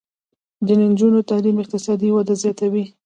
[0.65, 2.85] د نجونو تعلیم اقتصادي وده زیاتوي.